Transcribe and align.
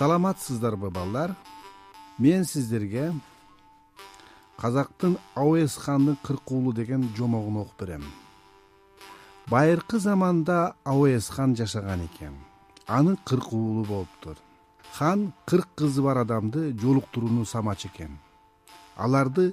саламатсыздарбы 0.00 0.88
балдар? 0.88 1.34
Мен 2.16 2.46
сиздерге 2.48 3.12
казактын 4.56 5.18
абес 5.34 5.76
хандын 5.76 6.16
кырк 6.22 6.52
уулу 6.52 6.72
деген 6.72 7.04
жомогун 7.16 7.58
окуп 7.60 7.80
берем. 7.80 8.04
Байыркы 9.50 9.98
заманда 9.98 10.74
абес 10.84 11.28
хан 11.28 11.54
жашаган 11.54 12.06
экен. 12.06 12.32
Анын 12.86 13.18
кырк 13.26 13.52
уулу 13.52 13.84
болуптур. 13.84 14.38
Хан 14.94 15.34
кырк 15.44 15.68
кызы 15.76 16.00
бар 16.00 16.16
адамды 16.16 16.72
жолуктурууну 16.72 17.44
самачу 17.44 17.88
экен. 17.88 18.18
Аларды 18.96 19.52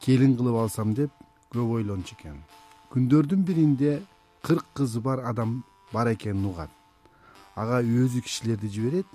келин 0.00 0.36
кылып 0.36 0.56
алсам 0.56 0.94
деп 0.94 1.12
көп 1.52 1.70
ойлончу 1.70 2.16
экен. 2.18 2.42
Күндөрдүн 2.90 3.46
биринде 3.46 4.02
кырк 4.42 4.66
кызы 4.74 5.00
бар 5.00 5.20
адам 5.20 5.62
бар 5.92 6.16
экенин 6.16 6.46
угат 6.46 6.70
ага 7.54 7.80
өзү 7.82 8.22
кишилерди 8.26 8.68
жиберет 8.68 9.06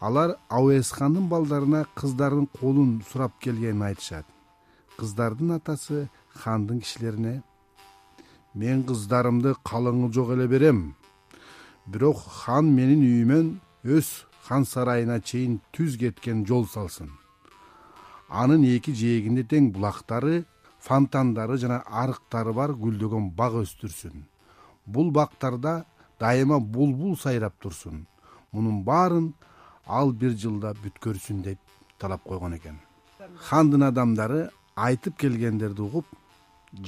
алар 0.00 0.36
хандын 0.48 1.28
балдарына 1.28 1.86
кыздардын 1.94 2.46
колун 2.58 3.02
сурап 3.10 3.32
келгенин 3.40 3.82
айтышат. 3.82 4.26
Кыздардын 4.96 5.52
атасы 5.58 6.08
хандын 6.34 6.80
кишилерине 6.80 7.42
мен 8.54 8.82
кыздарымды 8.84 9.54
калыңы 9.64 10.12
жок 10.12 10.30
эле 10.30 10.48
берем 10.48 10.94
бирок 11.86 12.18
хан 12.18 12.66
менин 12.74 13.02
үйүмөн 13.02 13.60
өз 13.84 14.26
хан 14.46 14.64
сарайына 14.64 15.20
чейин 15.20 15.60
түз 15.72 15.96
кеткен 15.98 16.44
жол 16.46 16.66
салсын. 16.66 17.10
Анын 18.28 18.64
эки 18.64 18.92
жээгинде 18.94 19.44
тең 19.44 19.70
булактары 19.74 20.44
фонтандары 20.78 21.58
жана 21.58 21.82
арыктары 21.86 22.52
бар 22.52 22.72
гүлдөгөн 22.72 23.30
бак 23.36 23.56
өстүрсүн. 23.62 24.24
Бул 24.86 25.10
бактарда 25.10 25.84
дайыма 26.20 26.58
булбул 26.60 27.16
сайрап 27.18 27.54
турсун. 27.60 28.06
Мунун 28.52 28.82
баарын 28.84 29.34
ал 29.98 30.12
бир 30.12 30.36
жылда 30.38 30.72
бүткөрсүн 30.82 31.42
деп 31.42 31.58
талап 31.98 32.22
койгон 32.24 32.54
экен. 32.58 32.78
Хандын 33.48 33.82
адамдары 33.88 34.50
айтып 34.76 35.18
келгендерди 35.18 35.82
угуп 35.82 36.06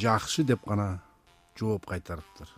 жакшы 0.04 0.44
деп 0.44 0.64
гана 0.68 1.02
жооп 1.58 1.86
кайтарыптыр. 1.86 2.48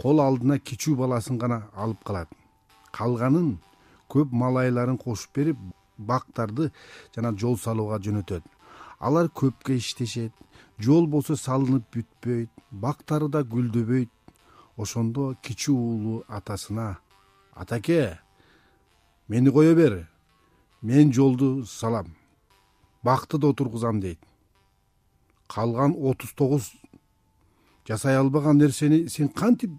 Кол 0.00 0.20
алдына 0.20 0.58
кичүү 0.58 0.96
баласын 1.00 1.38
гана 1.38 1.62
алып 1.74 2.04
калат. 2.04 2.28
Калганын 2.92 3.58
көп 4.08 4.32
малайларын 4.32 4.98
кошуп 4.98 5.34
берип 5.34 5.58
бактарды 5.98 6.70
жана 7.14 7.32
жол 7.36 7.58
салууга 7.58 8.00
жөнөтөт. 8.04 8.44
Алар 9.00 9.28
көпкө 9.28 9.76
иштешет 9.76 10.32
жол 10.78 11.06
болсо 11.06 11.36
салынып 11.36 11.84
бүтпөйт 11.94 12.50
бактары 12.70 13.28
да 13.28 13.42
гүлдөбөйт. 13.42 14.10
Ошондо 14.76 15.34
кичүү 15.44 15.76
уулу 15.76 16.24
атасына 16.28 16.98
атаке 17.54 18.18
мени 19.30 19.50
кое 19.50 19.74
бер. 19.74 20.08
Мен 20.82 21.12
жолду 21.12 21.64
салам. 21.64 22.16
Бакты 23.02 23.38
да 23.38 23.48
отургузам 23.48 24.00
дейт. 24.00 24.18
Калган 25.46 25.94
отуз 25.96 26.32
тогуз 26.34 26.72
жасай 27.86 28.16
албаган 28.16 28.58
нерсени 28.58 29.08
сен 29.08 29.28
кантип 29.28 29.70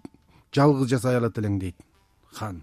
жалгыз 0.54 0.88
жасай 0.88 1.16
алат 1.16 1.36
элең 1.36 1.58
дейт 1.60 1.76
хан? 2.32 2.62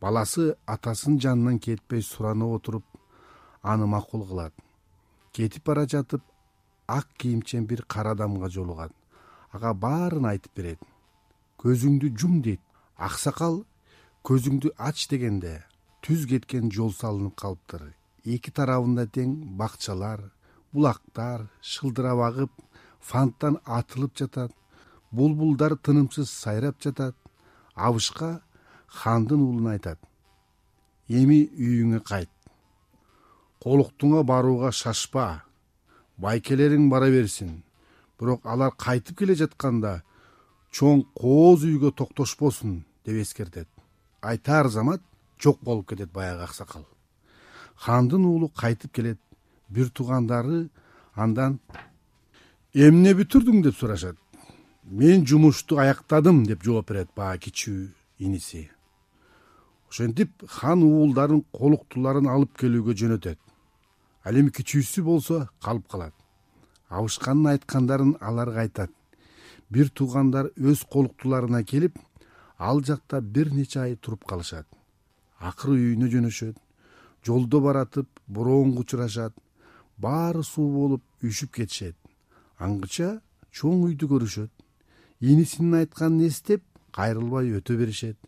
Баласы 0.00 0.56
атасынын 0.66 1.20
жанынан 1.20 1.58
кетпей 1.58 2.02
суранып 2.02 2.56
отуруп 2.56 2.84
аны 3.62 3.86
макул 3.86 4.26
кылат. 4.26 4.54
Кетип 5.32 5.66
бара 5.66 5.86
жатып 5.86 6.22
ак 6.86 7.08
кийимчен 7.18 7.66
бир 7.66 7.84
кара 7.84 8.16
адамга 8.16 8.48
жолугат. 8.48 8.92
Ага 9.52 9.74
баарын 9.74 10.32
айтып 10.32 10.54
берет. 10.56 10.80
Көзүңдү 11.58 12.16
жум 12.16 12.40
дейт. 12.42 12.60
Аксакал 12.96 13.64
көзүңдү 14.28 14.74
ач 14.76 15.06
дегенде 15.08 15.54
түз 16.04 16.26
кеткен 16.28 16.66
жол 16.68 16.90
салынып 16.92 17.38
калыптыр. 17.40 17.94
Эки 18.28 18.50
тарабында 18.52 19.06
тең 19.08 19.30
бакчалар 19.56 20.20
булактар 20.76 21.46
шылдырап 21.64 22.20
агып 22.26 22.58
фонтан 23.10 23.56
атылып 23.64 24.12
жатат 24.20 24.52
булбулдар 25.16 25.78
тынымсыз 25.80 26.28
сайрап 26.28 26.76
жатат 26.84 27.16
абышка 27.74 28.42
хандын 29.00 29.46
уулуна 29.46 29.78
айтат. 29.78 29.96
Эми 31.08 31.40
үйүңө 31.56 32.02
кайт. 32.04 32.28
Колуктуңа 33.64 34.26
барууга 34.28 34.74
шашпа 34.82 35.26
байкелериң 36.20 36.90
бара 36.92 37.08
берсин. 37.08 37.62
Бирок 38.20 38.44
алар 38.44 38.76
кайтып 38.76 39.24
келе 39.24 39.40
жатканда 39.40 40.02
чоң 40.68 41.06
кооз 41.16 41.64
үйгө 41.64 41.96
токтошпосун 41.96 42.82
деп 43.08 43.24
эскертет 43.24 43.77
айтаар 44.20 44.68
замат 44.68 45.02
жок 45.40 45.60
болуп 45.62 45.88
кетет 45.90 46.12
баягы 46.12 46.42
аксакал. 46.42 46.86
Хандын 47.76 48.24
уулу 48.24 48.48
кайтып 48.48 48.92
келет 48.92 49.20
бир 49.68 49.90
туугандары 49.90 50.68
андан 51.14 51.60
эмне 52.74 53.14
бүтүрдүң? 53.14 53.62
деп 53.62 53.76
сурашат. 53.76 54.16
Мен 54.84 55.26
жумушту 55.26 55.78
аяктадым 55.78 56.44
деп 56.46 56.64
жооп 56.64 56.88
берет 56.88 57.14
баягы 57.14 57.50
кичүү 57.50 57.88
иниси 58.18 58.68
ошентип 59.90 60.30
хан 60.46 60.82
уулдарын 60.82 61.42
колуктуларын 61.52 62.28
алып 62.28 62.56
келүүгө 62.60 62.94
жөнөтөт. 63.00 63.38
Ал 64.24 64.36
эми 64.36 64.52
кичүүсү 64.52 65.02
болсо 65.04 65.48
калып 65.64 65.88
калат. 65.88 66.14
Абышканын 66.88 67.54
айткандарын 67.54 68.16
аларга 68.20 68.64
айтат. 68.64 68.90
Бир 69.70 69.88
туугандар 69.88 70.50
өз 70.56 70.84
колуктуларына 70.92 71.62
келип 71.64 71.98
ал 72.58 72.82
жакта 72.82 73.20
бир 73.20 73.52
нече 73.54 73.80
ай 73.80 73.96
туруп 73.96 74.24
калышат. 74.24 74.66
Акыры 75.38 75.78
үйүнө 75.78 76.10
жөнөшөт 76.10 76.56
жолдо 77.24 77.60
баратып 77.60 78.08
бороонго 78.26 78.80
учурашат 78.80 79.34
баары 79.98 80.42
суу 80.42 80.70
болуп 80.72 81.02
үшүп 81.22 81.52
кетишет. 81.54 81.96
Аңгыча 82.58 83.20
чоң 83.54 83.84
үйдү 83.88 84.08
көрүшөт. 84.10 84.50
Инисинин 85.20 85.78
айтканын 85.80 86.26
эстеп 86.26 86.64
кайрылбай 86.94 87.52
өтө 87.58 87.76
беришет. 87.78 88.18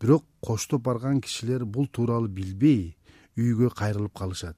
Бирок 0.00 0.24
коштоп 0.40 0.82
барган 0.84 1.20
кишилер 1.20 1.64
бул 1.64 1.86
тууралуу 1.86 2.28
билбей 2.28 2.96
үйгө 3.36 3.70
кайрылып 3.76 4.16
калышат. 4.16 4.56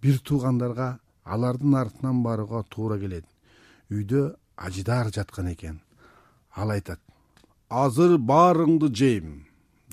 Бир 0.00 0.18
туугандарга 0.18 0.98
алардын 1.24 1.74
артынан 1.74 2.22
барууга 2.22 2.64
туура 2.70 2.98
келет. 2.98 3.26
Үйдө 3.90 4.36
ажыдаар 4.56 5.12
жаткан 5.14 5.52
экен. 5.52 5.80
Ал 6.54 6.70
айтат 6.70 7.00
азыр 7.70 8.16
баарыңды 8.18 8.88
жейм. 8.90 9.34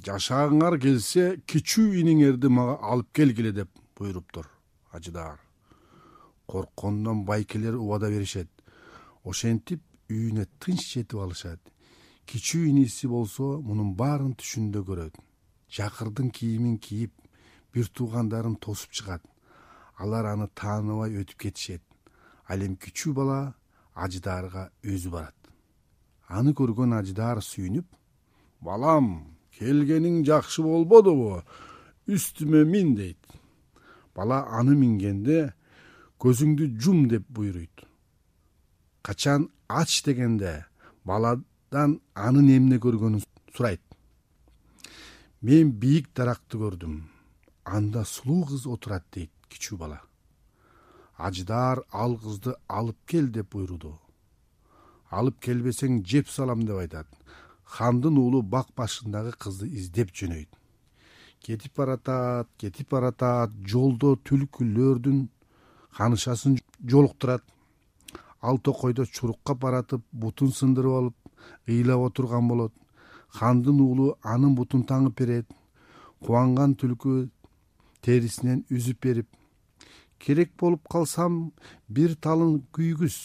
Жашагыңар 0.02 0.80
келсе 0.82 1.26
кичүү 1.46 2.00
иниңерди 2.02 2.50
мага 2.50 2.80
алып 2.82 3.12
келгиле 3.14 3.52
деп 3.54 3.70
буйруптур 4.00 4.48
ажыдаар 4.98 5.38
корккондон 6.48 7.24
байкелер 7.26 7.78
убада 7.78 8.10
беришет. 8.10 8.50
Ошентип 9.24 9.84
үйүнө 10.10 10.48
тынч 10.60 10.88
жетип 10.96 11.22
алышат. 11.22 11.62
Кичүү 12.26 12.66
иниси 12.72 13.08
болсо 13.08 13.60
мунун 13.62 13.94
баарын 13.94 14.34
түшүндө 14.34 14.82
көрөт. 14.90 15.16
Жакырдын 15.70 16.32
кийимин 16.34 16.80
кийип 16.80 17.14
бир 17.74 17.86
туугандарын 17.94 18.56
тосуп 18.56 18.92
чыгат. 18.92 19.22
Алар 20.02 20.34
аны 20.34 20.50
тааныбай 20.56 21.14
өтүп 21.22 21.46
кетишет. 21.46 21.84
Ал 22.50 22.58
эми 22.58 22.80
кичүү 22.82 23.14
бала 23.14 23.42
ажыдаарга 23.94 24.72
өзү 24.82 25.12
барат 25.14 25.37
аны 26.28 26.54
көргөн 26.54 26.94
ажыдаар 27.00 27.40
сүйүнүп 27.44 27.88
балам 28.64 29.08
келгениң 29.58 30.24
жакшы 30.28 30.64
болбодубу 30.64 31.42
үстүмө 32.08 32.64
мин 32.68 32.96
дейт. 32.96 33.20
Бала 34.16 34.44
аны 34.60 34.76
мингенде 34.76 35.54
көзүңдү 36.22 36.70
жум 36.82 37.08
деп 37.12 37.28
буйруйт. 37.30 37.86
Качан 39.02 39.50
ач 39.68 40.02
дегенде 40.04 40.66
баладан 41.06 42.00
анын 42.16 42.50
эмне 42.56 42.80
көргөнүн 42.82 43.24
сурайт. 43.56 43.84
Мен 45.42 45.72
бийик 45.72 46.10
даракты 46.16 46.58
көрдүм 46.58 46.98
анда 47.64 48.04
сулуу 48.06 48.46
кыз 48.50 48.66
отурат 48.68 49.06
дейт 49.14 49.32
кичүү 49.50 49.78
бала. 49.78 50.02
Ажыдаар 51.18 51.84
ал 51.92 52.18
кызды 52.18 52.56
алып 52.68 52.98
кел 53.06 53.30
деп 53.30 53.54
буйруду 53.54 53.96
алып 55.12 55.40
келбесең 55.42 56.02
жеп 56.06 56.30
салам 56.30 56.64
деп 56.68 56.80
айтат. 56.82 57.08
Хандын 57.64 58.18
уулу 58.18 58.42
бак 58.42 58.72
башындагы 58.76 59.34
кызды 59.40 59.68
издеп 59.68 60.12
жөнөйт. 60.16 60.50
Кетип 61.44 61.76
баратат 61.78 62.50
кетип 62.58 62.90
баратат 62.90 63.52
жолдо 63.66 64.16
түлкүлөрдүн 64.28 65.28
ханышасын 65.98 66.58
жолуктурат. 66.86 67.44
Ал 68.42 68.58
токойдо 68.58 69.06
чурукка 69.06 69.56
баратып 69.56 70.04
бутун 70.12 70.52
сындырып 70.52 71.00
алып 71.00 71.16
ыйлап 71.68 72.10
отурган 72.10 72.48
болот. 72.48 72.74
Хандын 73.30 73.82
уулу 73.82 74.16
анын 74.24 74.56
бутун 74.56 74.84
таңып 74.84 75.18
берет. 75.20 75.48
Кубанган 76.20 76.76
түлкү 76.76 77.30
терисинен 78.02 78.64
үзүп 78.72 79.02
берип 79.04 79.28
керек 80.20 80.52
болуп 80.60 80.88
калсам 80.90 81.52
бир 81.90 82.16
талын 82.16 82.62
күйгүз 82.74 83.18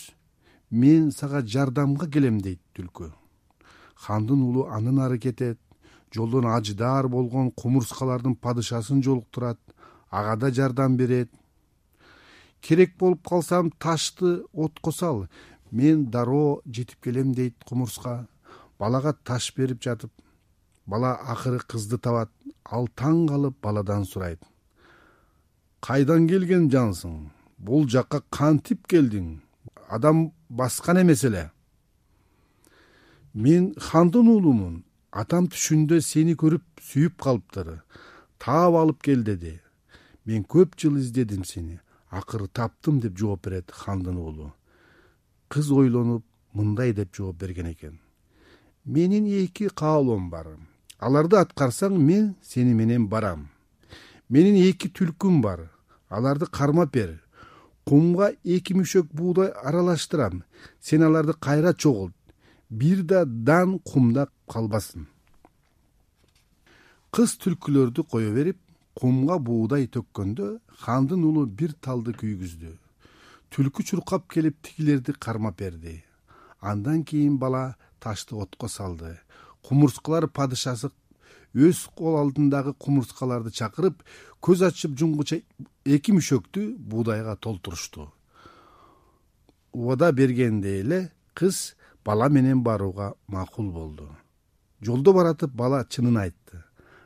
мен 0.72 1.10
сага 1.12 1.42
жардамга 1.44 2.08
келем 2.08 2.40
дейт 2.40 2.60
түлкү. 2.74 3.10
Хандын 3.94 4.40
уулу 4.42 4.64
андан 4.72 4.98
ары 5.04 5.18
кетет 5.18 5.58
жолдон 6.14 6.46
ажыдаар 6.48 7.08
болгон 7.08 7.50
кумурскалардын 7.50 8.34
падышасын 8.34 9.02
жолуктурат 9.02 9.58
ага 10.10 10.36
да 10.36 10.50
жардам 10.50 10.96
берет. 10.96 11.30
Керек 12.62 12.96
болуп 12.96 13.28
калсам 13.28 13.70
ташты 13.70 14.44
отко 14.52 14.92
сал 14.92 15.26
мен 15.70 16.06
дароо 16.06 16.62
жетип 16.66 17.04
келем 17.04 17.34
дейт 17.34 17.54
кумурска. 17.64 18.26
Балага 18.78 19.12
таш 19.12 19.52
берип 19.54 19.82
жатып 19.82 20.10
бала 20.86 21.18
акыры 21.20 21.60
кызды 21.68 21.98
табат 21.98 22.30
ал 22.64 22.88
таң 22.96 23.28
калып 23.28 23.60
баладан 23.60 24.06
сурайт. 24.06 24.40
Кайдан 25.80 26.26
келген 26.28 26.70
жансың? 26.70 27.28
Бул 27.58 27.88
жакка 27.88 28.22
кантип 28.30 28.86
келдиң 28.86 29.42
адам 29.92 30.32
баскан 30.48 31.02
эмес 31.02 31.24
эле. 31.24 31.50
Мен 33.34 33.74
хандын 33.76 34.28
уулумун. 34.28 34.84
Атам 35.12 35.50
түшүндө 35.52 35.98
сени 36.00 36.32
көрүп 36.32 36.64
сүйүп 36.80 37.18
калыптыр. 37.20 37.82
Таап 38.40 38.78
алып 38.80 39.02
кел 39.04 39.22
деди. 39.22 39.58
Мен 40.24 40.46
көп 40.48 40.78
жыл 40.80 40.96
издедим 40.96 41.44
сени. 41.44 41.78
Акыры 42.08 42.48
таптым 42.48 43.00
деп 43.00 43.18
жооп 43.20 43.44
берет 43.44 43.70
хандын 43.70 44.16
уулу. 44.16 44.54
Кыз 45.48 45.70
ойлонуп 45.70 46.24
мындай 46.54 46.94
деп 46.96 47.12
жооп 47.14 47.36
берген 47.36 47.68
экен. 47.72 48.00
Менин 48.84 49.26
эки 49.26 49.68
каалоом 49.68 50.30
бар. 50.30 50.56
Аларды 50.98 51.36
аткарсаң 51.36 51.98
мен 51.98 52.34
сени 52.42 52.72
менен 52.72 53.08
барам. 53.08 53.50
Менин 54.28 54.56
эки 54.56 54.88
түлкүм 54.88 55.42
бар. 55.42 55.68
Аларды 56.08 56.46
кармап 56.46 56.92
бер 56.92 57.21
кумга 57.88 58.32
эки 58.44 58.74
мүшөк 58.74 59.08
буудай 59.12 59.50
аралаштырам. 59.50 60.42
Сен 60.80 61.02
аларды 61.02 61.34
кайра 61.34 61.74
чогулт. 61.74 62.14
Бир 62.70 63.02
да 63.02 63.24
дан 63.24 63.78
кумда 63.78 64.28
калбасын. 64.48 65.06
Кыз 67.12 67.36
түлкүлөрдү 67.42 68.06
кое 68.10 68.30
берип 68.32 68.58
кумга 68.94 69.38
буудай 69.38 69.86
төккөндө 69.86 70.58
хандын 70.84 71.24
уулу 71.24 71.44
бир 71.46 71.74
талды 71.80 72.14
күйгүздү. 72.16 72.72
Түлкү 73.52 73.84
чуркап 73.84 74.30
келип 74.32 74.62
тигилерди 74.64 75.12
кармап 75.12 75.58
берди 75.58 76.00
андан 76.62 77.04
кийин 77.04 77.38
бала 77.38 77.76
ташты 78.00 78.34
отко 78.36 78.68
салды. 78.68 79.18
Кумурскалар 79.62 80.28
падышасы 80.28 80.90
өз 81.54 81.86
кол 81.96 82.18
алдындагы 82.20 82.74
кумурскаларды 82.74 83.50
чакырып 83.50 84.02
көз 84.40 84.66
ачып 84.70 84.96
жумгуча 84.98 85.42
эки 85.84 86.12
мүшөктү 86.16 86.74
буудайга 86.78 87.36
толтурушту 87.36 88.10
убада 89.72 90.12
бергендей 90.12 90.80
эле 90.80 91.10
кыз 91.34 91.74
бала 92.04 92.28
менен 92.28 92.62
барууга 92.62 93.14
макул 93.26 93.70
болду. 93.70 94.08
Жолдо 94.80 95.12
баратып 95.12 95.50
бала 95.54 95.84
чынын 95.84 96.16
айтты. 96.16 96.64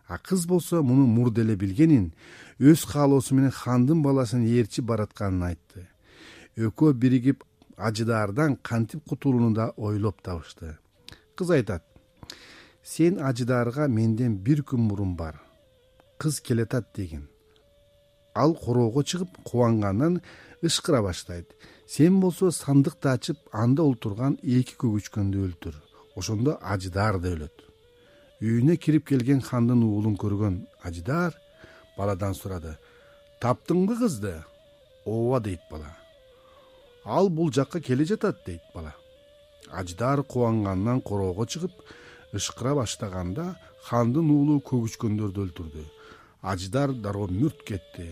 А 0.09 0.19
кыз 0.19 0.47
болсо 0.47 0.83
муну 0.83 1.07
мурда 1.07 1.43
эле 1.43 1.57
билгенин 1.57 2.13
өз 2.59 2.85
каалоосу 2.87 3.35
менен 3.35 3.51
хандын 3.51 4.03
баласын 4.03 4.47
ээрчип 4.47 4.85
баратканын 4.85 5.43
айтты. 5.43 5.89
Экөө 6.57 6.95
биригип 6.95 7.45
ажыдаардан 7.77 8.57
кантип 8.57 9.05
кутулууну 9.09 9.55
да 9.55 9.73
ойлоп 9.77 10.23
табышты. 10.23 10.79
Кыз 11.37 11.51
айтат 11.51 11.85
сен 12.93 13.19
ажыдаарга 13.29 13.89
менден 13.99 14.37
бир 14.47 14.63
күн 14.69 14.83
мурун 14.89 15.17
бар 15.17 15.41
кыз 16.19 16.41
келатат 16.41 16.87
дегин. 16.95 17.29
Ал 18.35 18.55
короого 18.55 19.03
чыгып 19.03 19.31
кубангандан 19.45 20.23
ышкыра 20.63 21.03
баштайт. 21.03 21.49
Сен 21.87 22.21
болсо 22.21 22.51
сандыкты 22.51 23.09
ачып 23.09 23.39
анда 23.53 23.83
олтурган 23.83 24.39
эки 24.43 24.75
көгүчкөндү 24.81 25.39
өлтүр 25.47 25.75
ошондо 26.17 26.59
ажыдаар 26.63 27.19
да 27.21 27.35
өлөт 27.35 27.67
үйүнө 28.41 28.77
кирип 28.77 29.07
келген 29.09 29.41
хандын 29.41 29.83
уулун 29.83 30.17
көргөн 30.21 30.57
ажыдаар 30.85 31.35
баладан 31.97 32.35
сурады. 32.35 32.77
Таптыңбы 33.41 33.97
кызды? 33.99 34.35
Ооба 35.05 35.41
дейт 35.41 35.61
бала. 35.71 35.97
Ал 37.05 37.29
бул 37.31 37.53
жакка 37.53 37.81
келе 37.81 38.05
жатат 38.05 38.43
дейт 38.47 38.63
бала. 38.75 38.95
Ажыдаар 39.73 40.23
кубангандан 40.23 41.01
короого 41.01 41.47
чыгып 41.47 41.73
ышкыра 42.41 42.75
баштаганда 42.79 43.47
хандын 43.89 44.31
уулу 44.35 44.61
көгүчкөндөрдү 44.69 45.43
өлтүрдү. 45.47 45.85
Ажыдаар 46.43 46.93
дароо 47.05 47.27
мүрт 47.33 47.65
кетти. 47.69 48.09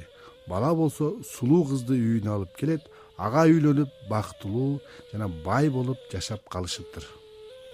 Бала 0.48 0.74
болсо 0.74 1.14
сулуу 1.24 1.64
кызды 1.70 1.96
үйүнө 1.96 2.34
алып 2.36 2.56
келет 2.58 2.88
ага 3.16 3.46
үйлөнүп 3.48 3.92
бактылуу 4.10 4.80
жана 5.12 5.28
бай 5.46 5.70
болуп 5.70 6.00
жашап 6.12 6.48
калышыптыр. 6.48 7.06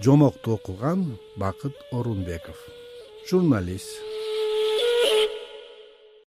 Жомокту 0.00 0.55
окуган 0.58 1.19
бакыт 1.37 1.76
орунбеков 1.93 2.56
журналист 3.29 4.10